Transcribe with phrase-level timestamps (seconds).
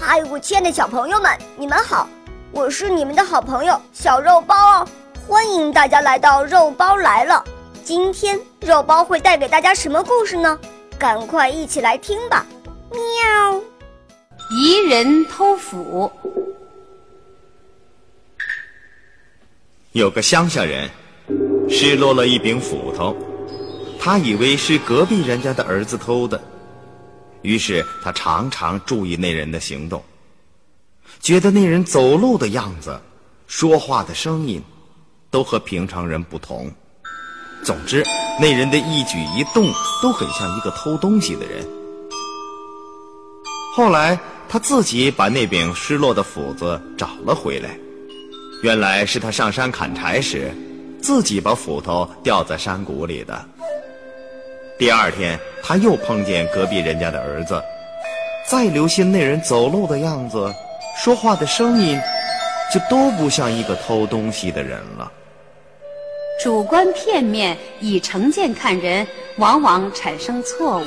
[0.00, 2.08] 嗨，我亲爱的小朋友们，你们好！
[2.52, 4.88] 我是你们的好朋友小肉包哦，
[5.26, 7.44] 欢迎大家来到肉包来了。
[7.82, 10.58] 今天肉包会带给大家什么故事呢？
[10.98, 12.46] 赶快一起来听吧！
[12.90, 13.60] 喵。
[14.50, 16.10] 疑人偷斧。
[19.92, 20.88] 有个乡下人
[21.68, 23.16] 失落了一柄斧头，
[24.00, 26.40] 他以为是隔壁人家的儿子偷的，
[27.42, 30.02] 于是他常常注意那人的行动，
[31.20, 33.00] 觉得那人走路的样子、
[33.46, 34.62] 说话的声音
[35.30, 36.70] 都和平常人不同。
[37.64, 38.04] 总之，
[38.40, 41.66] 那人的一举一动都很像一个偷东西的人。
[43.74, 44.18] 后来。
[44.50, 47.78] 他自己把那柄失落的斧子找了回来，
[48.62, 50.50] 原来是他上山砍柴时，
[51.02, 53.46] 自己把斧头掉在山谷里的。
[54.78, 57.60] 第二天，他又碰见隔壁人家的儿子，
[58.46, 60.54] 再留心那人走路的样子，
[60.96, 62.00] 说话的声音，
[62.72, 65.10] 就都不像一个偷东西的人了。
[66.40, 69.04] 主观片面，以成见看人，
[69.38, 70.84] 往往产生错误。